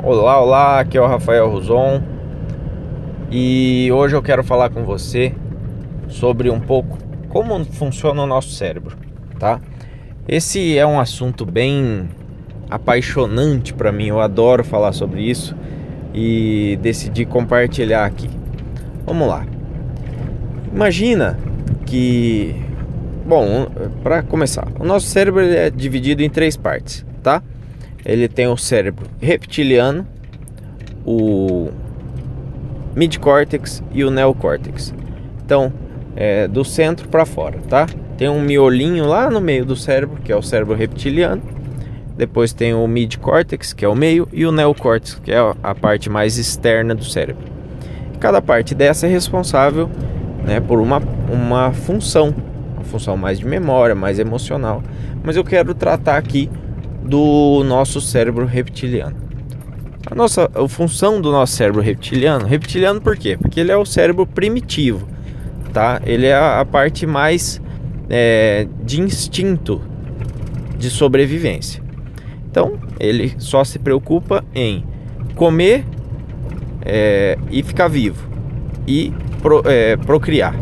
Olá, 0.00 0.40
olá, 0.40 0.80
aqui 0.80 0.96
é 0.96 1.00
o 1.00 1.08
Rafael 1.08 1.50
Ruzon 1.50 2.00
e 3.32 3.90
hoje 3.92 4.14
eu 4.14 4.22
quero 4.22 4.44
falar 4.44 4.70
com 4.70 4.84
você 4.84 5.34
sobre 6.06 6.48
um 6.50 6.60
pouco 6.60 6.96
como 7.28 7.64
funciona 7.64 8.22
o 8.22 8.26
nosso 8.26 8.50
cérebro, 8.50 8.96
tá? 9.40 9.60
Esse 10.26 10.78
é 10.78 10.86
um 10.86 11.00
assunto 11.00 11.44
bem 11.44 12.08
apaixonante 12.70 13.74
para 13.74 13.90
mim, 13.90 14.06
eu 14.06 14.20
adoro 14.20 14.62
falar 14.62 14.92
sobre 14.92 15.20
isso 15.20 15.56
e 16.14 16.78
decidi 16.80 17.24
compartilhar 17.24 18.04
aqui. 18.04 18.30
Vamos 19.04 19.26
lá. 19.26 19.44
Imagina 20.72 21.36
que, 21.84 22.54
bom, 23.26 23.66
para 24.04 24.22
começar, 24.22 24.68
o 24.78 24.84
nosso 24.84 25.08
cérebro 25.08 25.40
é 25.40 25.70
dividido 25.70 26.22
em 26.22 26.30
três 26.30 26.56
partes, 26.56 27.04
tá? 27.20 27.42
Ele 28.04 28.28
tem 28.28 28.46
o 28.46 28.56
cérebro 28.56 29.06
reptiliano, 29.20 30.06
o 31.04 31.70
midcórtex 32.94 33.82
e 33.92 34.04
o 34.04 34.10
neocórtex. 34.10 34.94
Então, 35.44 35.72
é 36.16 36.48
do 36.48 36.64
centro 36.64 37.08
para 37.08 37.24
fora, 37.24 37.58
tá? 37.68 37.86
Tem 38.16 38.28
um 38.28 38.40
miolinho 38.42 39.06
lá 39.06 39.30
no 39.30 39.40
meio 39.40 39.64
do 39.64 39.76
cérebro, 39.76 40.18
que 40.24 40.32
é 40.32 40.36
o 40.36 40.42
cérebro 40.42 40.74
reptiliano. 40.74 41.40
Depois 42.16 42.52
tem 42.52 42.74
o 42.74 42.86
midcórtex, 42.88 43.72
que 43.72 43.84
é 43.84 43.88
o 43.88 43.94
meio, 43.94 44.28
e 44.32 44.44
o 44.44 44.50
neocórtex, 44.50 45.20
que 45.22 45.30
é 45.30 45.38
a 45.62 45.74
parte 45.74 46.10
mais 46.10 46.36
externa 46.36 46.94
do 46.94 47.04
cérebro. 47.04 47.44
Cada 48.18 48.42
parte 48.42 48.74
dessa 48.74 49.06
é 49.06 49.08
responsável 49.08 49.88
né, 50.44 50.58
por 50.58 50.80
uma, 50.80 51.00
uma 51.30 51.72
função, 51.72 52.34
uma 52.74 52.82
função 52.82 53.16
mais 53.16 53.38
de 53.38 53.46
memória, 53.46 53.94
mais 53.94 54.18
emocional. 54.18 54.82
Mas 55.22 55.36
eu 55.36 55.44
quero 55.44 55.72
tratar 55.72 56.16
aqui 56.16 56.50
do 57.08 57.64
nosso 57.64 58.00
cérebro 58.00 58.44
reptiliano. 58.44 59.16
A 60.10 60.14
nossa 60.14 60.50
a 60.54 60.68
função 60.68 61.20
do 61.20 61.32
nosso 61.32 61.54
cérebro 61.54 61.80
reptiliano, 61.80 62.46
reptiliano 62.46 63.00
por 63.00 63.16
quê? 63.16 63.36
Porque 63.40 63.58
ele 63.58 63.72
é 63.72 63.76
o 63.76 63.84
cérebro 63.84 64.26
primitivo, 64.26 65.08
tá? 65.72 66.00
Ele 66.04 66.26
é 66.26 66.34
a, 66.34 66.60
a 66.60 66.64
parte 66.64 67.06
mais 67.06 67.60
é, 68.08 68.66
de 68.84 69.00
instinto 69.00 69.80
de 70.78 70.90
sobrevivência. 70.90 71.82
Então, 72.50 72.78
ele 73.00 73.34
só 73.38 73.64
se 73.64 73.78
preocupa 73.78 74.44
em 74.54 74.84
comer 75.34 75.84
é, 76.84 77.38
e 77.50 77.62
ficar 77.62 77.88
vivo 77.88 78.28
e 78.86 79.12
pro, 79.42 79.62
é, 79.66 79.96
procriar, 79.96 80.54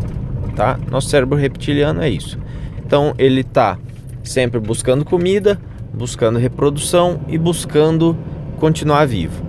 tá? 0.55 0.77
Nosso 0.89 1.09
cérebro 1.09 1.37
reptiliano 1.37 2.01
é 2.01 2.09
isso. 2.09 2.37
Então, 2.85 3.13
ele 3.17 3.41
está 3.41 3.77
sempre 4.23 4.59
buscando 4.59 5.05
comida, 5.05 5.59
buscando 5.97 6.39
reprodução 6.39 7.19
e 7.27 7.37
buscando 7.37 8.15
continuar 8.59 9.05
vivo. 9.05 9.43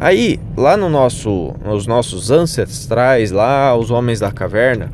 Aí, 0.00 0.38
lá 0.56 0.76
no 0.76 0.88
nosso, 0.88 1.54
nos 1.64 1.86
nossos 1.86 2.30
ancestrais, 2.30 3.32
lá 3.32 3.76
os 3.76 3.90
homens 3.90 4.20
da 4.20 4.30
caverna, 4.30 4.90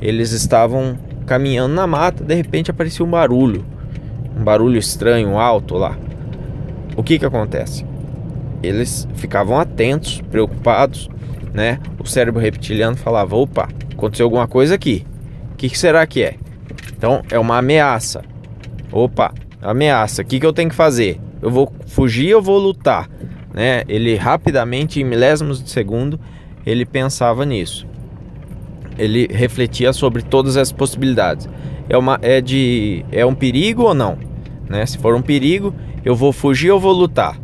eles 0.00 0.32
estavam 0.32 0.96
caminhando 1.26 1.74
na 1.74 1.86
mata, 1.86 2.24
de 2.24 2.34
repente 2.34 2.70
aparecia 2.70 3.04
um 3.04 3.10
barulho, 3.10 3.64
um 4.34 4.42
barulho 4.42 4.78
estranho, 4.78 5.38
alto 5.38 5.76
lá. 5.76 5.98
O 6.96 7.02
que 7.02 7.18
que 7.18 7.26
acontece? 7.26 7.84
Eles 8.62 9.06
ficavam 9.14 9.60
atentos, 9.60 10.22
preocupados, 10.30 11.10
né? 11.52 11.78
O 11.98 12.06
cérebro 12.06 12.40
reptiliano 12.40 12.96
falava: 12.96 13.36
opa, 13.36 13.68
aconteceu 13.92 14.24
alguma 14.24 14.48
coisa 14.48 14.74
aqui. 14.74 15.04
O 15.52 15.56
que, 15.56 15.68
que 15.68 15.78
será 15.78 16.06
que 16.06 16.22
é? 16.22 16.36
Então 16.96 17.22
é 17.30 17.38
uma 17.38 17.58
ameaça. 17.58 18.22
Opa, 18.92 19.32
ameaça. 19.60 20.22
O 20.22 20.24
que, 20.24 20.38
que 20.38 20.46
eu 20.46 20.52
tenho 20.52 20.70
que 20.70 20.74
fazer? 20.74 21.20
Eu 21.42 21.50
vou 21.50 21.72
fugir 21.86 22.34
ou 22.34 22.42
vou 22.42 22.58
lutar? 22.58 23.08
Né? 23.52 23.82
Ele 23.88 24.16
rapidamente, 24.16 25.00
em 25.00 25.04
milésimos 25.04 25.62
de 25.62 25.70
segundo, 25.70 26.20
ele 26.64 26.84
pensava 26.84 27.44
nisso. 27.44 27.86
Ele 28.98 29.28
refletia 29.30 29.92
sobre 29.92 30.22
todas 30.22 30.56
as 30.56 30.72
possibilidades. 30.72 31.48
É, 31.88 31.98
uma, 31.98 32.18
é, 32.22 32.40
de, 32.40 33.04
é 33.12 33.26
um 33.26 33.34
perigo 33.34 33.82
ou 33.82 33.94
não? 33.94 34.18
Né? 34.68 34.86
Se 34.86 34.98
for 34.98 35.14
um 35.14 35.22
perigo, 35.22 35.74
eu 36.04 36.14
vou 36.14 36.32
fugir 36.32 36.70
ou 36.70 36.80
vou 36.80 36.92
lutar? 36.92 37.38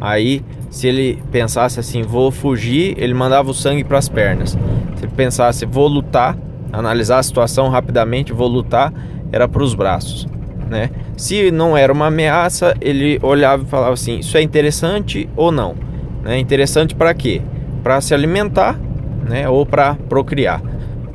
Aí, 0.00 0.42
se 0.70 0.86
ele 0.86 1.22
pensasse 1.30 1.78
assim, 1.78 2.02
vou 2.02 2.30
fugir, 2.30 2.94
ele 2.98 3.14
mandava 3.14 3.50
o 3.50 3.54
sangue 3.54 3.84
para 3.84 3.98
as 3.98 4.08
pernas. 4.08 4.50
Se 4.96 5.04
ele 5.04 5.12
pensasse, 5.14 5.66
vou 5.66 5.86
lutar, 5.86 6.36
analisar 6.72 7.18
a 7.18 7.22
situação 7.22 7.68
rapidamente, 7.68 8.32
vou 8.32 8.48
lutar, 8.48 8.92
era 9.30 9.46
para 9.46 9.62
os 9.62 9.74
braços 9.74 10.26
né? 10.72 10.90
Se 11.18 11.50
não 11.50 11.76
era 11.76 11.92
uma 11.92 12.06
ameaça, 12.06 12.74
ele 12.80 13.20
olhava 13.22 13.62
e 13.62 13.66
falava 13.66 13.92
assim: 13.92 14.18
isso 14.18 14.36
é 14.38 14.42
interessante 14.42 15.28
ou 15.36 15.52
não? 15.52 15.76
Né? 16.24 16.38
Interessante 16.38 16.94
para 16.94 17.12
quê? 17.12 17.42
Para 17.82 18.00
se 18.00 18.14
alimentar, 18.14 18.80
né? 19.28 19.46
Ou 19.48 19.66
para 19.66 19.94
procriar. 20.08 20.62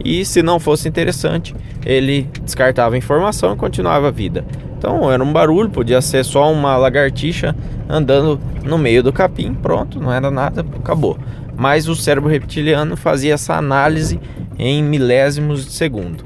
E 0.06 0.24
se 0.24 0.44
não 0.44 0.60
fosse 0.60 0.88
interessante, 0.88 1.56
ele 1.84 2.30
descartava 2.44 2.94
a 2.94 2.98
informação 2.98 3.54
e 3.54 3.58
continuava 3.58 4.10
a 4.10 4.12
vida. 4.12 4.46
Então 4.78 5.12
era 5.12 5.24
um 5.24 5.34
barulho, 5.34 5.72
podia 5.72 6.00
ser 6.02 6.24
só 6.24 6.54
uma 6.54 6.78
lagartixa 6.78 7.56
andando 7.90 8.40
no 8.64 8.78
meio 8.78 9.02
do 9.02 9.12
capim, 9.12 9.56
pronto, 9.56 10.00
não 10.00 10.14
era 10.14 10.30
nada, 10.30 10.64
acabou. 10.80 11.18
Mas 11.58 11.90
o 11.90 11.96
cérebro 11.96 12.30
reptiliano 12.30 12.96
fazia 12.96 13.34
essa 13.34 13.56
análise 13.56 14.20
em 14.60 14.84
milésimos 14.84 15.66
de 15.66 15.72
segundo. 15.72 16.24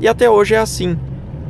E 0.00 0.08
até 0.08 0.28
hoje 0.28 0.56
é 0.56 0.58
assim. 0.58 0.98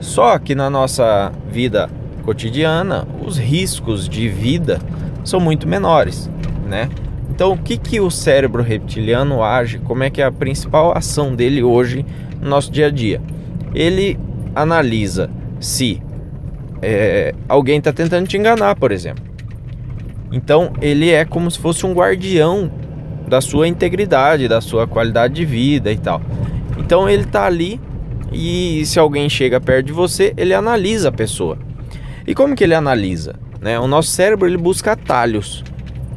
Só 0.02 0.36
que 0.36 0.52
na 0.52 0.68
nossa 0.68 1.32
vida 1.48 1.88
cotidiana, 2.24 3.06
os 3.24 3.38
riscos 3.38 4.08
de 4.08 4.28
vida 4.28 4.80
são 5.24 5.38
muito 5.38 5.66
menores, 5.66 6.28
né? 6.68 6.88
Então, 7.30 7.52
o 7.52 7.56
que, 7.56 7.78
que 7.78 8.00
o 8.00 8.10
cérebro 8.10 8.62
reptiliano 8.64 9.42
age? 9.44 9.78
Como 9.78 10.02
é 10.02 10.10
que 10.10 10.20
é 10.20 10.24
a 10.24 10.32
principal 10.32 10.96
ação 10.96 11.34
dele 11.34 11.62
hoje 11.62 12.04
no 12.40 12.48
nosso 12.48 12.70
dia 12.70 12.88
a 12.88 12.90
dia? 12.90 13.22
Ele 13.72 14.18
analisa 14.56 15.30
se 15.60 16.02
é, 16.82 17.32
alguém 17.48 17.78
está 17.78 17.92
tentando 17.92 18.26
te 18.26 18.36
enganar, 18.36 18.74
por 18.74 18.90
exemplo. 18.90 19.24
Então, 20.32 20.72
ele 20.82 21.10
é 21.10 21.24
como 21.24 21.48
se 21.48 21.60
fosse 21.60 21.86
um 21.86 21.92
guardião 21.94 22.70
da 23.28 23.40
sua 23.40 23.68
integridade, 23.68 24.48
da 24.48 24.60
sua 24.60 24.86
qualidade 24.86 25.34
de 25.34 25.44
vida 25.44 25.92
e 25.92 25.96
tal. 25.96 26.20
Então, 26.76 27.08
ele 27.08 27.22
está 27.22 27.46
ali 27.46 27.80
e 28.32 28.84
se 28.86 28.98
alguém 28.98 29.28
chega 29.28 29.60
perto 29.60 29.86
de 29.86 29.92
você, 29.92 30.32
ele 30.36 30.54
analisa 30.54 31.08
a 31.08 31.12
pessoa. 31.12 31.58
E 32.26 32.34
como 32.34 32.54
que 32.54 32.64
ele 32.64 32.74
analisa? 32.74 33.34
Né? 33.60 33.78
O 33.78 33.86
nosso 33.86 34.10
cérebro 34.10 34.46
ele 34.48 34.56
busca 34.56 34.92
atalhos, 34.92 35.62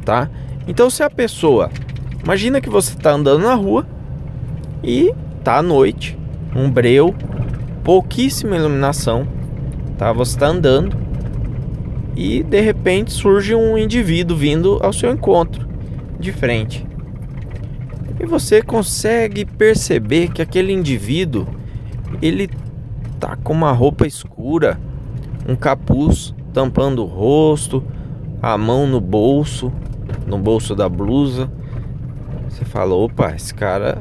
tá? 0.04 0.30
Então 0.66 0.90
se 0.90 1.02
a 1.02 1.10
pessoa, 1.10 1.70
imagina 2.24 2.60
que 2.60 2.68
você 2.68 2.92
está 2.92 3.12
andando 3.12 3.42
na 3.42 3.54
rua 3.54 3.86
e 4.82 5.12
tá 5.44 5.58
à 5.58 5.62
noite, 5.62 6.18
um 6.54 6.70
breu, 6.70 7.14
pouquíssima 7.84 8.56
iluminação, 8.56 9.28
tá? 9.98 10.12
Você 10.12 10.36
está 10.36 10.46
andando 10.46 10.96
e 12.16 12.42
de 12.42 12.60
repente 12.60 13.12
surge 13.12 13.54
um 13.54 13.76
indivíduo 13.76 14.36
vindo 14.36 14.78
ao 14.82 14.92
seu 14.92 15.10
encontro 15.10 15.68
de 16.18 16.32
frente. 16.32 16.86
E 18.18 18.24
você 18.24 18.62
consegue 18.62 19.44
perceber 19.44 20.32
que 20.32 20.40
aquele 20.40 20.72
indivíduo 20.72 21.46
ele 22.20 22.50
tá 23.18 23.36
com 23.36 23.52
uma 23.52 23.72
roupa 23.72 24.06
escura, 24.06 24.78
um 25.48 25.56
capuz 25.56 26.34
tampando 26.52 27.02
o 27.02 27.06
rosto, 27.06 27.84
a 28.40 28.56
mão 28.56 28.86
no 28.86 29.00
bolso, 29.00 29.72
no 30.26 30.38
bolso 30.38 30.74
da 30.74 30.88
blusa. 30.88 31.50
Você 32.48 32.64
fala, 32.64 32.94
opa, 32.94 33.34
esse 33.34 33.52
cara 33.52 33.98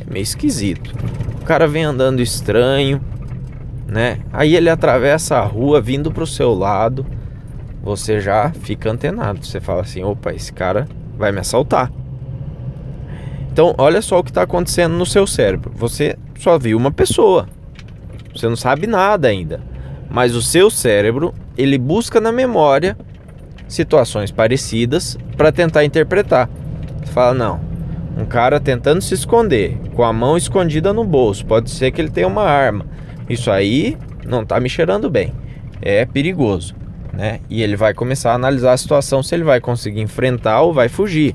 é 0.00 0.12
meio 0.12 0.22
esquisito. 0.22 0.94
O 1.40 1.44
cara 1.44 1.66
vem 1.66 1.84
andando 1.84 2.20
estranho, 2.20 3.00
né? 3.86 4.20
Aí 4.32 4.54
ele 4.54 4.68
atravessa 4.68 5.36
a 5.36 5.44
rua 5.44 5.80
vindo 5.80 6.10
pro 6.10 6.26
seu 6.26 6.52
lado. 6.52 7.06
Você 7.82 8.20
já 8.20 8.50
fica 8.50 8.90
antenado. 8.90 9.44
Você 9.44 9.60
fala 9.60 9.82
assim, 9.82 10.02
opa, 10.02 10.32
esse 10.32 10.52
cara 10.52 10.86
vai 11.16 11.32
me 11.32 11.40
assaltar. 11.40 11.90
Então, 13.52 13.74
olha 13.78 14.00
só 14.00 14.18
o 14.18 14.22
que 14.24 14.30
está 14.30 14.42
acontecendo 14.42 14.92
no 14.92 15.06
seu 15.06 15.26
cérebro. 15.26 15.72
Você 15.74 16.16
só 16.40 16.58
viu 16.58 16.78
uma 16.78 16.90
pessoa. 16.90 17.46
Você 18.34 18.48
não 18.48 18.56
sabe 18.56 18.86
nada 18.86 19.28
ainda. 19.28 19.60
Mas 20.08 20.34
o 20.34 20.40
seu 20.40 20.70
cérebro, 20.70 21.34
ele 21.56 21.76
busca 21.76 22.18
na 22.18 22.32
memória 22.32 22.96
situações 23.68 24.30
parecidas 24.30 25.18
para 25.36 25.52
tentar 25.52 25.84
interpretar. 25.84 26.48
Você 27.04 27.12
fala, 27.12 27.34
não, 27.34 27.60
um 28.16 28.24
cara 28.24 28.58
tentando 28.58 29.02
se 29.02 29.12
esconder, 29.12 29.78
com 29.94 30.02
a 30.02 30.12
mão 30.12 30.36
escondida 30.36 30.94
no 30.94 31.04
bolso, 31.04 31.44
pode 31.44 31.70
ser 31.70 31.90
que 31.90 32.00
ele 32.00 32.10
tenha 32.10 32.26
uma 32.26 32.44
arma. 32.44 32.86
Isso 33.28 33.50
aí 33.50 33.98
não 34.26 34.42
está 34.42 34.58
me 34.58 34.68
cheirando 34.68 35.10
bem. 35.10 35.34
É 35.82 36.06
perigoso, 36.06 36.74
né? 37.12 37.40
E 37.50 37.62
ele 37.62 37.76
vai 37.76 37.92
começar 37.92 38.32
a 38.32 38.34
analisar 38.34 38.72
a 38.72 38.78
situação 38.78 39.22
se 39.22 39.34
ele 39.34 39.44
vai 39.44 39.60
conseguir 39.60 40.00
enfrentar 40.00 40.62
ou 40.62 40.72
vai 40.72 40.88
fugir, 40.88 41.34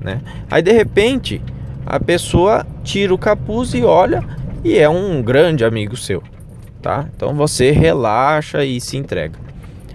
né? 0.00 0.20
Aí 0.50 0.60
de 0.60 0.72
repente, 0.72 1.40
a 1.86 2.00
pessoa 2.00 2.66
tira 2.82 3.12
o 3.14 3.18
capuz 3.18 3.74
e 3.74 3.82
olha 3.84 4.22
e 4.62 4.78
é 4.78 4.88
um 4.88 5.22
grande 5.22 5.64
amigo 5.64 5.96
seu, 5.96 6.22
tá? 6.80 7.06
Então 7.14 7.34
você 7.34 7.70
relaxa 7.70 8.64
e 8.64 8.80
se 8.80 8.96
entrega. 8.96 9.38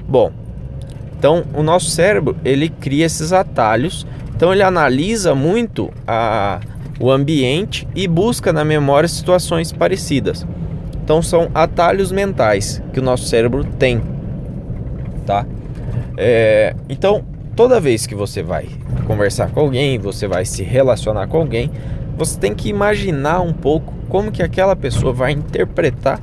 Bom, 0.08 0.32
Então, 1.20 1.44
o 1.54 1.62
nosso 1.62 1.90
cérebro 1.90 2.38
ele 2.46 2.70
cria 2.70 3.06
esses 3.06 3.34
atalhos. 3.34 4.08
Então, 4.34 4.54
ele 4.54 4.64
analisa 4.64 5.36
muito 5.36 5.92
a, 6.08 6.62
o 6.98 7.12
ambiente 7.12 7.86
e 7.94 8.08
busca 8.08 8.54
na 8.54 8.64
memória 8.64 9.08
situações 9.10 9.74
parecidas. 9.74 10.48
Então, 11.04 11.22
são 11.22 11.50
atalhos 11.54 12.10
mentais 12.10 12.82
que 12.94 13.00
o 13.02 13.04
nosso 13.04 13.26
cérebro 13.26 13.66
tem, 13.66 14.02
tá? 15.26 15.46
É, 16.16 16.74
então, 16.88 17.26
toda 17.60 17.78
vez 17.78 18.08
que 18.08 18.16
você 18.16 18.42
vai 18.42 18.70
conversar 19.06 19.52
com 19.52 19.60
alguém, 19.60 20.00
você 20.00 20.26
vai 20.26 20.46
se 20.46 20.64
relacionar 20.64 21.28
com 21.28 21.40
alguém, 21.40 21.70
você 22.16 22.40
tem 22.40 22.56
que 22.56 22.70
imaginar 22.70 23.42
um 23.42 23.52
pouco 23.52 23.94
como 24.08 24.32
que 24.32 24.42
aquela 24.42 24.78
pessoa 24.78 25.12
vai 25.12 25.34
interpretar 25.34 26.22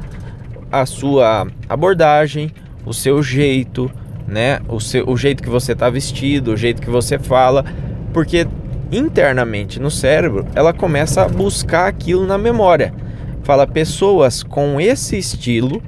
a 0.72 0.86
sua 0.86 1.46
abordagem, 1.68 2.50
o 2.86 2.94
seu 2.94 3.22
jeito, 3.22 3.90
né? 4.26 4.60
O, 4.66 4.80
seu, 4.80 5.06
o 5.06 5.14
jeito 5.14 5.42
que 5.42 5.50
você 5.50 5.72
está 5.72 5.90
vestido, 5.90 6.52
o 6.52 6.56
jeito 6.56 6.80
que 6.80 6.88
você 6.88 7.18
fala, 7.18 7.66
porque 8.14 8.48
internamente 8.90 9.78
no 9.78 9.90
cérebro 9.90 10.46
ela 10.54 10.72
começa 10.72 11.20
a 11.20 11.28
buscar 11.28 11.86
aquilo 11.86 12.26
na 12.26 12.38
memória. 12.38 12.94
Fala, 13.42 13.66
pessoas 13.66 14.42
com 14.42 14.80
esse 14.80 15.18
estilo 15.18 15.82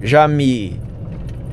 já 0.00 0.26
me, 0.26 0.80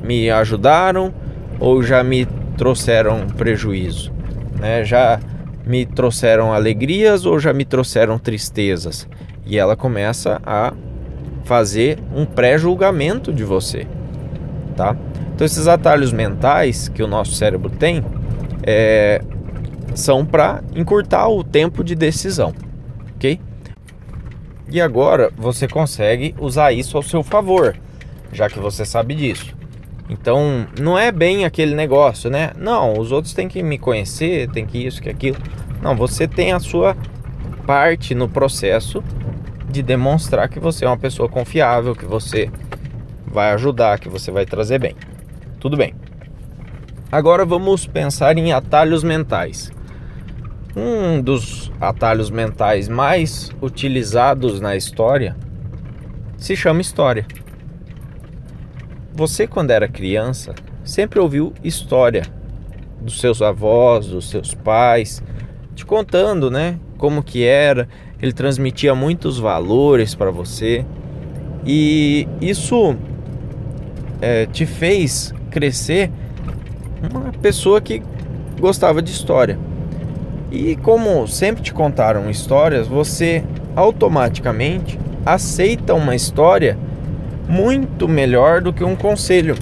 me 0.02 0.30
ajudaram 0.30 1.12
ou 1.60 1.82
já 1.82 2.02
me 2.02 2.26
trouxeram 2.58 3.26
prejuízo, 3.28 4.12
né? 4.58 4.84
Já 4.84 5.18
me 5.64 5.86
trouxeram 5.86 6.52
alegrias 6.52 7.24
ou 7.24 7.38
já 7.38 7.52
me 7.52 7.64
trouxeram 7.64 8.18
tristezas. 8.18 9.08
E 9.46 9.56
ela 9.56 9.76
começa 9.76 10.40
a 10.44 10.74
fazer 11.44 11.98
um 12.14 12.26
pré-julgamento 12.26 13.32
de 13.32 13.44
você, 13.44 13.86
tá? 14.76 14.94
Então 15.34 15.46
esses 15.46 15.66
atalhos 15.68 16.12
mentais 16.12 16.88
que 16.88 17.02
o 17.02 17.06
nosso 17.06 17.32
cérebro 17.32 17.70
tem 17.70 18.04
é, 18.66 19.22
são 19.94 20.26
para 20.26 20.62
encurtar 20.74 21.28
o 21.28 21.44
tempo 21.44 21.82
de 21.82 21.94
decisão, 21.94 22.52
ok? 23.14 23.40
E 24.70 24.80
agora 24.80 25.30
você 25.36 25.66
consegue 25.66 26.34
usar 26.38 26.72
isso 26.72 26.96
ao 26.96 27.02
seu 27.02 27.22
favor, 27.22 27.76
já 28.32 28.50
que 28.50 28.58
você 28.58 28.84
sabe 28.84 29.14
disso. 29.14 29.57
Então 30.08 30.66
não 30.80 30.98
é 30.98 31.12
bem 31.12 31.44
aquele 31.44 31.74
negócio, 31.74 32.30
né? 32.30 32.52
Não, 32.56 32.98
os 32.98 33.12
outros 33.12 33.34
têm 33.34 33.48
que 33.48 33.62
me 33.62 33.78
conhecer, 33.78 34.48
tem 34.50 34.64
que 34.64 34.78
isso, 34.86 35.02
que 35.02 35.10
aquilo. 35.10 35.36
Não, 35.82 35.94
você 35.94 36.26
tem 36.26 36.52
a 36.52 36.60
sua 36.60 36.96
parte 37.66 38.14
no 38.14 38.28
processo 38.28 39.04
de 39.68 39.82
demonstrar 39.82 40.48
que 40.48 40.58
você 40.58 40.84
é 40.84 40.88
uma 40.88 40.96
pessoa 40.96 41.28
confiável, 41.28 41.94
que 41.94 42.06
você 42.06 42.50
vai 43.26 43.52
ajudar, 43.52 43.98
que 43.98 44.08
você 44.08 44.30
vai 44.30 44.46
trazer 44.46 44.78
bem. 44.78 44.96
Tudo 45.60 45.76
bem. 45.76 45.94
Agora 47.12 47.44
vamos 47.44 47.86
pensar 47.86 48.36
em 48.38 48.52
atalhos 48.52 49.04
mentais. 49.04 49.70
Um 50.74 51.20
dos 51.20 51.72
atalhos 51.80 52.30
mentais 52.30 52.88
mais 52.88 53.50
utilizados 53.60 54.60
na 54.60 54.76
história 54.76 55.36
se 56.36 56.54
chama 56.54 56.80
história. 56.80 57.26
Você, 59.18 59.48
quando 59.48 59.72
era 59.72 59.88
criança, 59.88 60.54
sempre 60.84 61.18
ouviu 61.18 61.52
história 61.64 62.22
dos 63.00 63.18
seus 63.18 63.42
avós, 63.42 64.06
dos 64.06 64.30
seus 64.30 64.54
pais, 64.54 65.20
te 65.74 65.84
contando, 65.84 66.52
né, 66.52 66.78
como 66.96 67.20
que 67.20 67.44
era. 67.44 67.88
Ele 68.22 68.32
transmitia 68.32 68.94
muitos 68.94 69.36
valores 69.36 70.14
para 70.14 70.30
você 70.30 70.86
e 71.66 72.28
isso 72.40 72.94
é, 74.22 74.46
te 74.46 74.64
fez 74.64 75.34
crescer 75.50 76.12
uma 77.10 77.32
pessoa 77.42 77.80
que 77.80 78.00
gostava 78.60 79.02
de 79.02 79.10
história. 79.10 79.58
E 80.48 80.76
como 80.76 81.26
sempre 81.26 81.60
te 81.60 81.74
contaram 81.74 82.30
histórias, 82.30 82.86
você 82.86 83.42
automaticamente 83.74 84.96
aceita 85.26 85.92
uma 85.92 86.14
história 86.14 86.78
muito 87.48 88.06
melhor 88.06 88.60
do 88.60 88.72
que 88.72 88.84
um 88.84 88.94
conselho. 88.94 89.56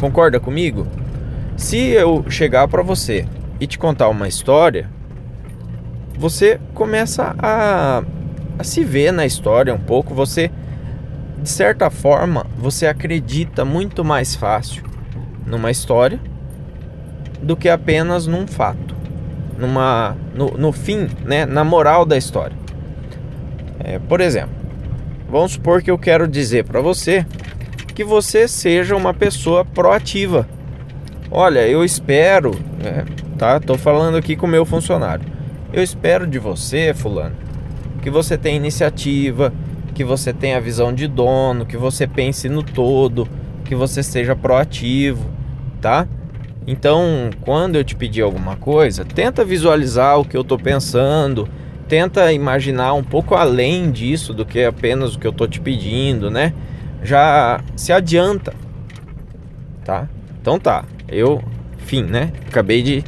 Concorda 0.00 0.40
comigo? 0.40 0.86
Se 1.56 1.78
eu 1.78 2.24
chegar 2.28 2.66
para 2.66 2.82
você 2.82 3.24
e 3.60 3.66
te 3.66 3.78
contar 3.78 4.08
uma 4.08 4.26
história, 4.26 4.90
você 6.18 6.60
começa 6.74 7.34
a, 7.38 8.02
a 8.58 8.64
se 8.64 8.82
ver 8.82 9.12
na 9.12 9.24
história 9.24 9.72
um 9.72 9.78
pouco, 9.78 10.14
você 10.14 10.50
de 11.42 11.48
certa 11.48 11.90
forma, 11.90 12.46
você 12.56 12.86
acredita 12.86 13.64
muito 13.64 14.04
mais 14.04 14.36
fácil 14.36 14.84
numa 15.44 15.72
história 15.72 16.20
do 17.42 17.56
que 17.56 17.68
apenas 17.68 18.28
num 18.28 18.46
fato, 18.46 18.94
numa, 19.58 20.16
no, 20.32 20.52
no 20.52 20.70
fim, 20.70 21.08
né, 21.24 21.44
na 21.44 21.64
moral 21.64 22.06
da 22.06 22.16
história. 22.16 22.56
É, 23.80 23.98
por 23.98 24.20
exemplo, 24.20 24.54
vamos 25.32 25.52
supor 25.52 25.82
que 25.82 25.90
eu 25.90 25.96
quero 25.96 26.28
dizer 26.28 26.64
para 26.64 26.82
você 26.82 27.24
que 27.94 28.04
você 28.04 28.46
seja 28.46 28.94
uma 28.94 29.14
pessoa 29.14 29.64
proativa. 29.64 30.46
Olha, 31.30 31.66
eu 31.66 31.82
espero, 31.82 32.54
é, 32.84 33.02
tá? 33.38 33.58
Tô 33.58 33.78
falando 33.78 34.18
aqui 34.18 34.36
com 34.36 34.44
o 34.44 34.48
meu 34.48 34.66
funcionário. 34.66 35.24
Eu 35.72 35.82
espero 35.82 36.26
de 36.26 36.38
você, 36.38 36.92
fulano, 36.92 37.34
que 38.02 38.10
você 38.10 38.36
tenha 38.36 38.56
iniciativa, 38.56 39.54
que 39.94 40.04
você 40.04 40.34
tenha 40.34 40.60
visão 40.60 40.92
de 40.92 41.06
dono, 41.08 41.64
que 41.64 41.78
você 41.78 42.06
pense 42.06 42.46
no 42.50 42.62
todo, 42.62 43.26
que 43.64 43.74
você 43.74 44.02
seja 44.02 44.36
proativo, 44.36 45.30
tá? 45.80 46.06
Então, 46.66 47.30
quando 47.40 47.76
eu 47.76 47.84
te 47.84 47.96
pedir 47.96 48.20
alguma 48.20 48.56
coisa, 48.56 49.02
tenta 49.02 49.46
visualizar 49.46 50.20
o 50.20 50.26
que 50.26 50.36
eu 50.36 50.44
tô 50.44 50.58
pensando, 50.58 51.48
tenta 51.92 52.32
imaginar 52.32 52.94
um 52.94 53.04
pouco 53.04 53.34
além 53.34 53.90
disso 53.90 54.32
do 54.32 54.46
que 54.46 54.64
apenas 54.64 55.14
o 55.14 55.18
que 55.18 55.26
eu 55.26 55.32
tô 55.32 55.46
te 55.46 55.60
pedindo, 55.60 56.30
né? 56.30 56.54
Já 57.02 57.60
se 57.76 57.92
adianta, 57.92 58.54
tá? 59.84 60.08
Então 60.40 60.58
tá, 60.58 60.86
eu, 61.06 61.44
fim, 61.76 62.02
né? 62.02 62.32
Acabei 62.48 62.82
de 62.82 63.04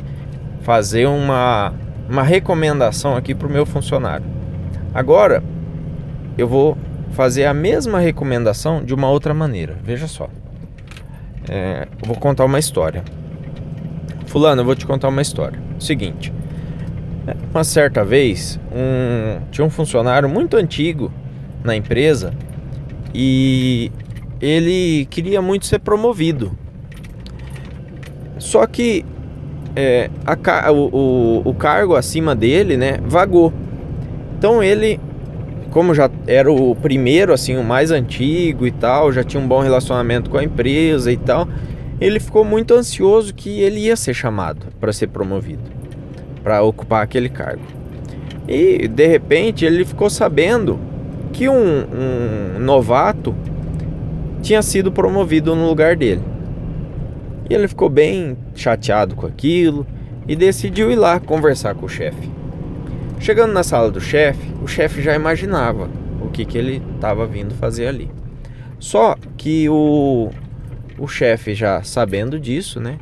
fazer 0.61 1.07
uma, 1.07 1.73
uma 2.11 2.23
recomendação 2.23 3.17
aqui 3.17 3.35
pro 3.35 3.49
meu 3.49 3.65
funcionário. 3.65 4.27
Agora, 4.93 5.43
eu 6.37 6.47
vou 6.47 6.77
fazer 7.13 7.47
a 7.47 7.55
mesma 7.55 7.99
recomendação 8.01 8.85
de 8.85 8.93
uma 8.93 9.09
outra 9.09 9.33
maneira. 9.33 9.79
Veja 9.83 10.07
só. 10.07 10.29
É, 11.49 11.89
eu 12.03 12.07
vou 12.07 12.17
contar 12.17 12.45
uma 12.45 12.59
história. 12.59 13.03
Fulano, 14.27 14.61
eu 14.61 14.67
vou 14.67 14.75
te 14.75 14.85
contar 14.85 15.09
uma 15.09 15.23
história. 15.23 15.59
Seguinte. 15.81 16.31
Uma 17.53 17.65
certa 17.65 18.05
vez, 18.05 18.59
um, 18.73 19.41
tinha 19.51 19.65
um 19.65 19.71
funcionário 19.71 20.29
muito 20.29 20.57
antigo 20.57 21.11
na 21.63 21.75
empresa 21.75 22.35
e 23.15 23.91
ele 24.41 25.07
queria 25.07 25.41
muito 25.41 25.67
ser 25.67 25.79
promovido. 25.79 26.53
Só 28.39 28.67
que 28.67 29.05
é, 29.75 30.11
a, 30.27 30.71
o, 30.71 30.89
o, 30.93 31.43
o 31.49 31.55
cargo 31.55 31.97
acima 31.97 32.35
dele, 32.35 32.77
né, 32.77 32.99
vagou. 33.03 33.53
Então 34.37 34.63
ele 34.63 35.01
como 35.75 35.93
já 35.93 36.09
era 36.29 36.53
o 36.53 36.73
primeiro, 36.77 37.33
assim, 37.33 37.57
o 37.57 37.65
mais 37.65 37.91
antigo 37.91 38.65
e 38.65 38.71
tal, 38.71 39.13
já 39.13 39.25
tinha 39.25 39.43
um 39.43 39.49
bom 39.49 39.61
relacionamento 39.61 40.31
com 40.31 40.39
a 40.39 40.45
empresa 40.45 41.11
e 41.11 41.17
tal, 41.17 41.49
ele 42.01 42.21
ficou 42.21 42.45
muito 42.45 42.75
ansioso 42.75 43.35
que 43.35 43.61
ele 43.61 43.81
ia 43.81 43.97
ser 43.97 44.15
chamado 44.15 44.69
para 44.79 44.93
ser 44.93 45.09
promovido, 45.09 45.63
para 46.45 46.63
ocupar 46.63 47.03
aquele 47.03 47.31
cargo. 47.31 47.65
E 48.47 48.87
de 48.87 49.07
repente 49.07 49.65
ele 49.65 49.85
ficou 49.85 50.11
sabendo 50.11 50.79
que 51.33 51.49
um, 51.49 51.57
um 51.57 52.61
novato 52.61 53.35
tinha 54.43 54.61
sido 54.61 54.93
promovido 54.93 55.57
no 55.57 55.67
lugar 55.67 55.97
dele. 55.97 56.23
E 57.49 57.55
ele 57.55 57.67
ficou 57.67 57.89
bem 57.89 58.37
chateado 58.55 59.17
com 59.17 59.27
aquilo 59.27 59.87
e 60.29 60.37
decidiu 60.37 60.93
ir 60.93 60.97
lá 60.97 61.19
conversar 61.19 61.75
com 61.75 61.87
o 61.87 61.89
chefe. 61.89 62.31
Chegando 63.19 63.53
na 63.53 63.63
sala 63.63 63.91
do 63.91 64.01
chefe, 64.01 64.53
o 64.63 64.69
chefe 64.69 65.01
já 65.01 65.15
imaginava 65.15 65.89
o 66.21 66.29
que, 66.29 66.45
que 66.45 66.59
ele 66.59 66.83
estava 66.95 67.27
vindo 67.27 67.55
fazer 67.55 67.87
ali. 67.87 68.11
Só 68.79 69.17
que 69.37 69.67
o, 69.69 70.31
o 70.99 71.09
chefe, 71.09 71.55
já 71.55 71.83
sabendo 71.83 72.39
disso, 72.39 72.81
né? 72.81 72.99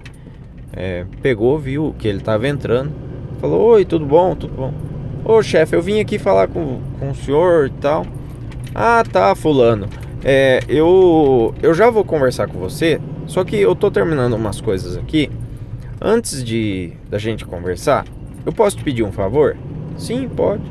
É, 0.74 1.04
pegou, 1.20 1.58
viu 1.58 1.94
que 1.98 2.06
ele 2.06 2.18
estava 2.18 2.46
entrando, 2.46 2.92
falou: 3.42 3.60
Oi, 3.72 3.84
tudo 3.84 4.06
bom? 4.06 4.36
Tudo 4.36 4.54
bom? 4.54 4.72
Ô 5.24 5.42
chefe, 5.42 5.74
eu 5.74 5.82
vim 5.82 6.00
aqui 6.00 6.18
falar 6.18 6.46
com, 6.46 6.80
com 6.98 7.10
o 7.10 7.14
senhor 7.14 7.66
e 7.66 7.70
tal. 7.80 8.06
Ah, 8.74 9.04
tá, 9.04 9.34
Fulano. 9.34 9.88
É, 10.24 10.60
eu, 10.68 11.52
eu 11.60 11.74
já 11.74 11.90
vou 11.90 12.04
conversar 12.04 12.46
com 12.46 12.58
você, 12.58 13.00
só 13.26 13.44
que 13.44 13.56
eu 13.56 13.74
tô 13.74 13.90
terminando 13.90 14.34
umas 14.34 14.60
coisas 14.60 14.96
aqui. 14.96 15.28
Antes 16.00 16.42
de 16.42 16.92
da 17.10 17.18
gente 17.18 17.44
conversar, 17.44 18.04
eu 18.46 18.52
posso 18.52 18.76
te 18.76 18.84
pedir 18.84 19.02
um 19.02 19.12
favor? 19.12 19.56
Sim, 19.96 20.28
pode. 20.28 20.62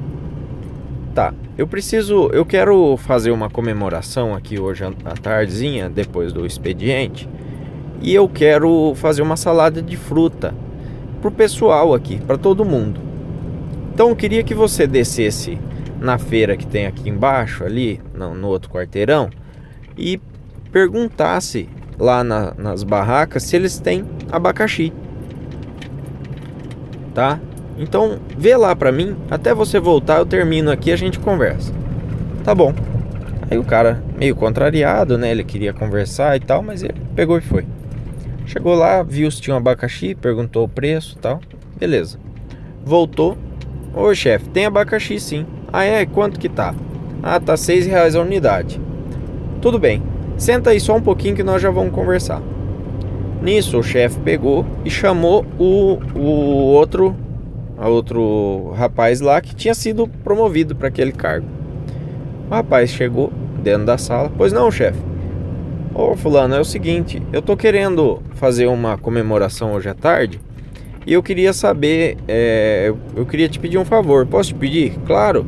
Tá, 1.14 1.34
eu 1.58 1.68
preciso, 1.68 2.30
eu 2.32 2.46
quero 2.46 2.96
fazer 2.96 3.32
uma 3.32 3.50
comemoração 3.50 4.34
aqui 4.34 4.58
hoje 4.60 4.86
à 4.86 5.12
tardezinha, 5.22 5.90
depois 5.90 6.32
do 6.32 6.46
expediente. 6.46 7.28
e 8.02 8.16
eu 8.16 8.28
quero 8.28 8.94
fazer 8.96 9.22
uma 9.22 9.38
salada 9.38 9.82
de 9.82 9.96
fruta 9.96 10.54
pro 11.22 11.32
pessoal 11.32 11.94
aqui, 11.94 12.20
para 12.20 12.38
todo 12.38 12.66
mundo. 12.66 13.00
Então 13.94 14.10
eu 14.10 14.16
queria 14.16 14.44
que 14.44 14.54
você 14.54 14.88
descesse 14.88 15.58
na 16.00 16.18
feira 16.18 16.58
que 16.58 16.66
tem 16.66 16.88
aqui 16.88 17.10
embaixo, 17.10 17.64
ali 17.64 18.02
no, 18.14 18.34
no 18.34 18.48
outro 18.48 18.70
quarteirão, 18.72 19.30
e 19.98 20.20
perguntasse 20.72 21.70
lá 22.00 22.24
na, 22.24 22.54
nas 22.58 22.84
barracas 22.84 23.44
se 23.44 23.56
eles 23.56 23.78
têm 23.80 24.04
abacaxi. 24.32 24.92
Tá? 27.14 27.40
Então 27.78 28.20
vê 28.38 28.56
lá 28.58 28.76
pra 28.76 28.92
mim, 28.92 29.16
até 29.30 29.54
você 29.54 29.80
voltar 29.80 30.18
eu 30.18 30.26
termino 30.26 30.72
aqui 30.72 30.92
a 30.92 30.96
gente 30.96 31.20
conversa. 31.20 31.72
Tá 32.44 32.56
bom. 32.56 32.74
Aí 33.50 33.58
o 33.58 33.64
cara, 33.64 34.02
meio 34.18 34.36
contrariado, 34.36 35.18
né? 35.18 35.30
Ele 35.30 35.44
queria 35.44 35.74
conversar 35.74 36.38
e 36.38 36.40
tal, 36.40 36.64
mas 36.64 36.84
ele 36.84 37.02
pegou 37.16 37.38
e 37.38 37.42
foi. 37.42 37.66
Chegou 38.52 38.76
lá, 38.76 39.02
viu 39.02 39.32
se 39.32 39.40
tinha 39.40 39.54
um 39.54 39.58
abacaxi, 39.58 40.14
perguntou 40.14 40.66
o 40.66 40.68
preço 40.68 41.18
tal. 41.18 41.40
Beleza. 41.80 42.20
Voltou. 42.84 43.38
Ô 43.96 44.14
chefe, 44.14 44.50
tem 44.50 44.66
abacaxi 44.66 45.22
sim. 45.22 45.46
Ah 45.72 45.86
é? 45.86 46.06
Quanto 46.06 46.38
que 46.38 46.50
tá? 46.50 46.76
Ah, 47.24 47.40
tá 47.40 47.56
seis 47.56 47.86
reais 47.86 48.14
a 48.14 48.20
unidade. 48.20 48.78
Tudo 49.62 49.80
bem. 49.80 50.04
Senta 50.36 50.72
aí 50.72 50.82
só 50.82 50.98
um 50.98 51.02
pouquinho 51.02 51.34
que 51.34 51.44
nós 51.44 51.62
já 51.62 51.72
vamos 51.72 51.94
conversar. 51.94 52.42
Nisso 53.42 53.80
o 53.80 53.84
chefe 53.84 54.20
pegou 54.20 54.66
e 54.84 54.90
chamou 54.90 55.46
o, 55.58 55.98
o 56.14 56.74
outro 56.74 57.16
outro 57.78 58.74
rapaz 58.76 59.22
lá 59.22 59.40
que 59.40 59.56
tinha 59.56 59.74
sido 59.74 60.10
promovido 60.26 60.76
para 60.76 60.90
aquele 60.90 61.14
cargo. 61.14 61.48
O 62.50 62.54
rapaz 62.54 62.90
chegou 62.90 63.32
dentro 63.64 63.86
da 63.86 63.98
sala. 63.98 64.30
Pois 64.38 64.52
não, 64.52 64.70
chefe. 64.70 65.11
Ô 66.02 66.16
fulano, 66.16 66.56
é 66.56 66.60
o 66.60 66.66
seguinte, 66.66 67.22
eu 67.32 67.44
tô 67.44 67.56
querendo 67.56 68.24
fazer 68.34 68.66
uma 68.66 68.98
comemoração 68.98 69.74
hoje 69.74 69.88
à 69.88 69.94
tarde 69.94 70.42
e 71.06 71.14
eu 71.14 71.22
queria 71.22 71.54
saber, 71.54 72.18
é, 72.28 72.92
eu 73.16 73.24
queria 73.24 73.48
te 73.48 73.60
pedir 73.60 73.78
um 73.78 73.86
favor. 73.86 74.26
Posso 74.26 74.50
te 74.50 74.56
pedir? 74.56 74.98
Claro. 75.06 75.46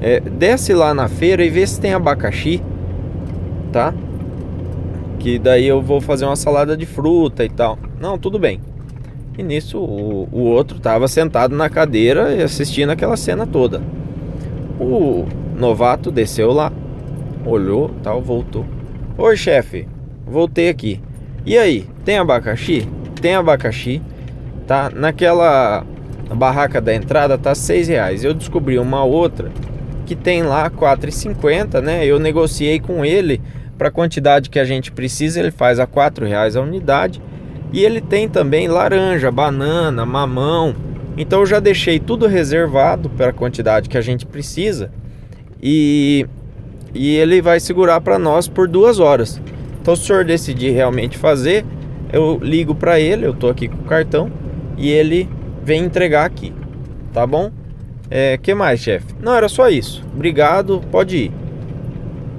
É, 0.00 0.18
desce 0.18 0.72
lá 0.72 0.94
na 0.94 1.06
feira 1.06 1.44
e 1.44 1.50
vê 1.50 1.66
se 1.66 1.78
tem 1.78 1.92
abacaxi, 1.92 2.62
tá? 3.70 3.92
Que 5.18 5.38
daí 5.38 5.68
eu 5.68 5.82
vou 5.82 6.00
fazer 6.00 6.24
uma 6.24 6.34
salada 6.34 6.78
de 6.78 6.86
fruta 6.86 7.44
e 7.44 7.50
tal. 7.50 7.78
Não, 8.00 8.18
tudo 8.18 8.38
bem. 8.38 8.58
E 9.36 9.42
nisso 9.42 9.78
o, 9.78 10.26
o 10.32 10.44
outro 10.44 10.80
tava 10.80 11.08
sentado 11.08 11.54
na 11.54 11.68
cadeira 11.68 12.34
e 12.34 12.42
assistindo 12.42 12.88
aquela 12.88 13.18
cena 13.18 13.46
toda. 13.46 13.82
O 14.80 15.26
novato 15.54 16.10
desceu 16.10 16.52
lá, 16.52 16.72
olhou, 17.44 17.90
tal, 18.02 18.22
voltou. 18.22 18.79
Oi, 19.22 19.36
chefe, 19.36 19.86
voltei 20.26 20.70
aqui. 20.70 20.98
E 21.44 21.58
aí, 21.58 21.86
tem 22.06 22.16
abacaxi? 22.16 22.88
Tem 23.20 23.34
abacaxi. 23.34 24.00
Tá 24.66 24.88
naquela 24.88 25.84
barraca 26.34 26.80
da 26.80 26.94
entrada 26.94 27.36
tá 27.36 27.54
seis 27.54 27.86
reais. 27.86 28.24
Eu 28.24 28.32
descobri 28.32 28.78
uma 28.78 29.04
outra 29.04 29.52
que 30.06 30.16
tem 30.16 30.42
lá 30.42 30.70
4,50, 30.70 31.82
né? 31.82 32.06
Eu 32.06 32.18
negociei 32.18 32.80
com 32.80 33.04
ele 33.04 33.42
para 33.76 33.88
a 33.88 33.90
quantidade 33.90 34.48
que 34.48 34.58
a 34.58 34.64
gente 34.64 34.90
precisa, 34.90 35.38
ele 35.38 35.50
faz 35.50 35.78
a 35.78 35.84
R$ 35.84 36.26
reais 36.26 36.56
a 36.56 36.62
unidade. 36.62 37.20
E 37.74 37.84
ele 37.84 38.00
tem 38.00 38.26
também 38.26 38.68
laranja, 38.68 39.30
banana, 39.30 40.06
mamão. 40.06 40.74
Então 41.18 41.40
eu 41.40 41.46
já 41.46 41.60
deixei 41.60 42.00
tudo 42.00 42.26
reservado 42.26 43.10
para 43.10 43.28
a 43.28 43.34
quantidade 43.34 43.86
que 43.86 43.98
a 43.98 44.02
gente 44.02 44.24
precisa. 44.24 44.90
E, 45.62 46.26
e 46.94 47.16
ele 47.16 47.40
vai 47.40 47.60
segurar 47.60 48.00
para 48.00 48.18
nós 48.18 48.48
por 48.48 48.68
duas 48.68 48.98
horas. 48.98 49.40
Então 49.80 49.96
se 49.96 50.02
o 50.02 50.06
senhor 50.06 50.24
decidir 50.24 50.70
realmente 50.70 51.16
fazer, 51.16 51.64
eu 52.12 52.38
ligo 52.42 52.74
para 52.74 52.98
ele, 53.00 53.26
eu 53.26 53.34
tô 53.34 53.48
aqui 53.48 53.68
com 53.68 53.78
o 53.78 53.84
cartão 53.84 54.30
e 54.76 54.88
ele 54.88 55.28
vem 55.62 55.84
entregar 55.84 56.24
aqui. 56.24 56.52
Tá 57.12 57.26
bom? 57.26 57.50
É, 58.10 58.36
que 58.38 58.54
mais, 58.54 58.80
chefe? 58.80 59.14
Não, 59.20 59.34
era 59.34 59.48
só 59.48 59.68
isso. 59.68 60.04
Obrigado, 60.12 60.80
pode 60.90 61.16
ir. 61.16 61.32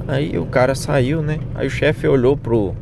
Aí 0.07 0.37
o 0.37 0.45
cara 0.45 0.75
saiu, 0.75 1.21
né? 1.21 1.39
Aí 1.55 1.67
o 1.67 1.69
chefe 1.69 2.07
olhou 2.07 2.35
pro, 2.35 2.75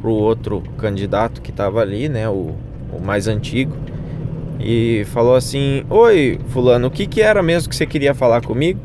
pro 0.00 0.12
outro 0.12 0.62
candidato 0.78 1.42
que 1.42 1.50
tava 1.50 1.80
ali, 1.80 2.08
né? 2.08 2.28
O, 2.28 2.54
o 2.92 3.00
mais 3.02 3.26
antigo. 3.26 3.76
E 4.60 5.04
falou 5.06 5.34
assim: 5.34 5.84
Oi, 5.90 6.38
Fulano, 6.48 6.88
o 6.88 6.90
que, 6.90 7.06
que 7.06 7.20
era 7.20 7.42
mesmo 7.42 7.68
que 7.68 7.76
você 7.76 7.86
queria 7.86 8.14
falar 8.14 8.40
comigo? 8.42 8.80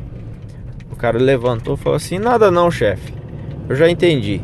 Cara 1.04 1.18
levantou 1.18 1.74
e 1.74 1.76
falou 1.76 1.96
assim: 1.96 2.18
Nada 2.18 2.50
não, 2.50 2.70
chefe. 2.70 3.12
Eu 3.68 3.76
já 3.76 3.90
entendi. 3.90 4.40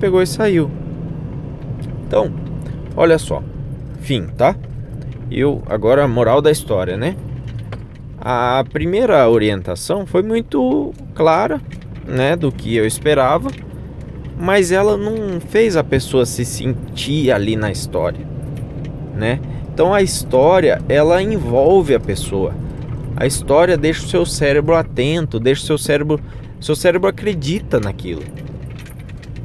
Pegou 0.00 0.20
e 0.20 0.26
saiu. 0.26 0.68
Então, 2.04 2.32
olha 2.96 3.16
só. 3.18 3.40
Fim, 4.00 4.26
tá? 4.26 4.56
Eu, 5.30 5.62
agora 5.68 6.02
a 6.02 6.08
moral 6.08 6.42
da 6.42 6.50
história, 6.50 6.96
né? 6.96 7.14
A 8.20 8.64
primeira 8.72 9.28
orientação 9.28 10.04
foi 10.04 10.24
muito 10.24 10.92
clara, 11.14 11.60
né, 12.04 12.34
do 12.34 12.50
que 12.50 12.74
eu 12.74 12.84
esperava, 12.84 13.48
mas 14.36 14.72
ela 14.72 14.96
não 14.96 15.40
fez 15.40 15.76
a 15.76 15.84
pessoa 15.84 16.26
se 16.26 16.44
sentir 16.44 17.30
ali 17.30 17.54
na 17.54 17.70
história, 17.70 18.26
né? 19.14 19.38
Então 19.72 19.94
a 19.94 20.02
história 20.02 20.82
ela 20.88 21.22
envolve 21.22 21.94
a 21.94 22.00
pessoa. 22.00 22.65
A 23.16 23.26
história 23.26 23.76
deixa 23.76 24.04
o 24.04 24.08
seu 24.08 24.26
cérebro 24.26 24.74
atento, 24.74 25.40
deixa 25.40 25.62
o 25.62 25.66
seu 25.66 25.78
cérebro, 25.78 26.20
seu 26.60 26.76
cérebro 26.76 27.08
acredita 27.08 27.80
naquilo. 27.80 28.22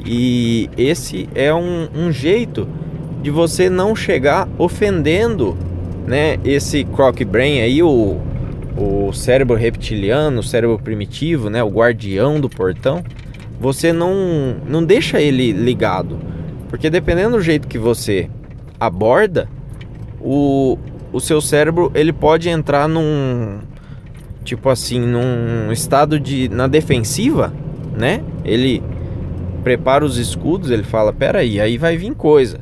E 0.05 0.69
esse 0.77 1.29
é 1.33 1.53
um, 1.53 1.87
um 1.95 2.11
jeito 2.11 2.67
de 3.21 3.29
você 3.29 3.69
não 3.69 3.95
chegar 3.95 4.49
ofendendo, 4.57 5.57
né? 6.05 6.37
Esse 6.43 6.83
croc 6.83 7.23
brain 7.23 7.61
aí, 7.61 7.81
o 7.81 8.19
o 8.77 9.11
cérebro 9.11 9.55
reptiliano, 9.55 10.39
o 10.39 10.43
cérebro 10.43 10.79
primitivo, 10.79 11.49
né, 11.49 11.63
o 11.63 11.69
guardião 11.69 12.39
do 12.39 12.49
portão, 12.49 13.03
você 13.59 13.91
não, 13.93 14.55
não 14.67 14.83
deixa 14.83 15.21
ele 15.21 15.51
ligado. 15.51 16.19
Porque 16.69 16.89
dependendo 16.89 17.37
do 17.37 17.43
jeito 17.43 17.67
que 17.67 17.77
você 17.77 18.29
aborda, 18.79 19.47
o, 20.19 20.77
o 21.11 21.19
seu 21.19 21.41
cérebro 21.41 21.91
ele 21.93 22.13
pode 22.13 22.49
entrar 22.49 22.87
num 22.87 23.59
tipo 24.43 24.69
assim, 24.69 24.99
num 24.99 25.71
estado 25.71 26.19
de 26.19 26.49
na 26.49 26.67
defensiva, 26.67 27.53
né? 27.95 28.23
Ele 28.43 28.81
prepara 29.63 30.03
os 30.03 30.17
escudos, 30.17 30.71
ele 30.71 30.83
fala: 30.83 31.13
"Pera 31.13 31.39
aí, 31.39 31.77
vai 31.77 31.97
vir 31.97 32.13
coisa". 32.15 32.59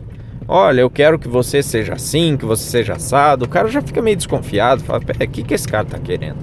Olha, 0.51 0.81
eu 0.81 0.89
quero 0.89 1.19
que 1.19 1.27
você 1.27 1.61
seja 1.61 1.93
assim, 1.93 2.35
que 2.35 2.43
você 2.43 2.67
seja 2.67 2.93
assado. 2.93 3.45
O 3.45 3.47
cara 3.47 3.67
já 3.67 3.83
fica 3.83 4.01
meio 4.01 4.17
desconfiado, 4.17 4.83
fala, 4.83 4.99
o 4.99 5.27
que, 5.27 5.43
que 5.43 5.53
esse 5.53 5.67
cara 5.67 5.85
tá 5.85 5.99
querendo? 5.99 6.37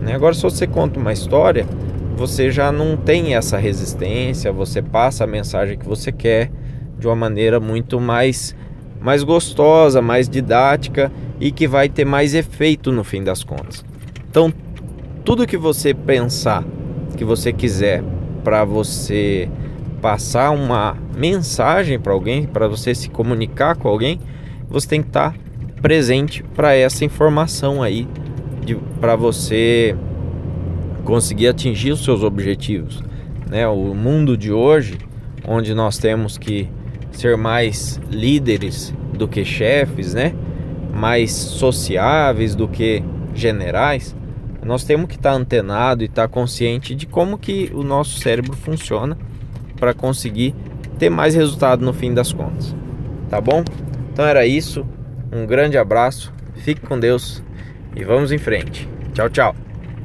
Né? 0.00 0.14
Agora, 0.14 0.32
se 0.32 0.42
você 0.42 0.64
conta 0.64 1.00
uma 1.00 1.12
história, 1.12 1.66
você 2.16 2.52
já 2.52 2.70
não 2.70 2.96
tem 2.96 3.34
essa 3.34 3.58
resistência, 3.58 4.52
você 4.52 4.80
passa 4.80 5.24
a 5.24 5.26
mensagem 5.26 5.76
que 5.76 5.84
você 5.84 6.12
quer 6.12 6.52
de 6.98 7.08
uma 7.08 7.16
maneira 7.16 7.58
muito 7.58 8.00
mais, 8.00 8.54
mais 9.02 9.22
gostosa, 9.22 10.00
mais 10.00 10.28
didática 10.28 11.10
e 11.40 11.50
que 11.50 11.66
vai 11.66 11.88
ter 11.88 12.04
mais 12.04 12.34
efeito 12.34 12.92
no 12.92 13.02
fim 13.02 13.22
das 13.22 13.42
contas. 13.42 13.84
Então, 14.30 14.52
tudo 15.24 15.46
que 15.46 15.56
você 15.56 15.92
pensar, 15.92 16.64
que 17.16 17.24
você 17.24 17.52
quiser 17.52 18.02
para 18.44 18.64
você 18.64 19.48
passar 20.00 20.50
uma 20.50 20.96
mensagem 21.16 21.98
para 21.98 22.12
alguém, 22.12 22.44
para 22.44 22.66
você 22.66 22.94
se 22.94 23.08
comunicar 23.08 23.76
com 23.76 23.88
alguém, 23.88 24.18
você 24.68 24.88
tem 24.88 25.02
que 25.02 25.08
estar 25.08 25.32
tá 25.32 25.38
presente 25.80 26.42
para 26.54 26.74
essa 26.74 27.04
informação 27.04 27.82
aí, 27.82 28.06
para 29.00 29.16
você 29.16 29.96
conseguir 31.04 31.48
atingir 31.48 31.92
os 31.92 32.04
seus 32.04 32.22
objetivos. 32.22 33.02
Né? 33.48 33.66
O 33.66 33.94
mundo 33.94 34.36
de 34.36 34.52
hoje, 34.52 34.98
onde 35.46 35.74
nós 35.74 35.98
temos 35.98 36.38
que 36.38 36.68
ser 37.12 37.36
mais 37.36 38.00
líderes 38.10 38.94
do 39.12 39.28
que 39.28 39.44
chefes, 39.44 40.14
né? 40.14 40.34
mais 40.92 41.32
sociáveis 41.32 42.54
do 42.54 42.68
que 42.68 43.02
generais, 43.34 44.14
nós 44.62 44.84
temos 44.84 45.08
que 45.08 45.16
estar 45.16 45.32
tá 45.32 45.36
antenado 45.36 46.02
e 46.02 46.06
estar 46.06 46.22
tá 46.22 46.28
consciente 46.28 46.94
de 46.94 47.06
como 47.06 47.38
que 47.38 47.70
o 47.74 47.82
nosso 47.82 48.20
cérebro 48.20 48.54
funciona 48.54 49.16
para 49.76 49.94
conseguir 49.94 50.54
ter 50.98 51.10
mais 51.10 51.34
resultado 51.34 51.84
no 51.84 51.92
fim 51.92 52.14
das 52.14 52.32
contas. 52.32 52.76
Tá 53.28 53.40
bom? 53.40 53.64
Então 54.12 54.24
era 54.24 54.46
isso. 54.46 54.86
Um 55.32 55.46
grande 55.46 55.78
abraço. 55.78 56.32
Fique 56.56 56.82
com 56.82 57.00
Deus 57.00 57.42
e 57.96 58.04
vamos 58.04 58.30
em 58.30 58.38
frente. 58.38 58.88
Tchau, 59.14 59.28
tchau. 59.30 59.71